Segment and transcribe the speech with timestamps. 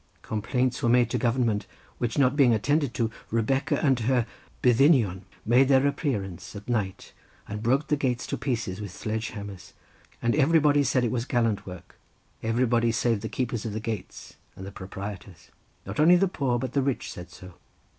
[0.23, 1.67] Complaints were made to government,
[1.99, 4.25] which not being attended to, Rebecca and her
[4.63, 7.13] byddinion made their appearance at night,
[7.47, 9.73] and broke the gates to pieces with sledge hammers,
[10.19, 11.99] and everybody said it was gallant work,
[12.41, 15.51] everybody save the keepers of the gates and the proprietors.
[15.85, 17.53] Not only the poor, but the rich said so.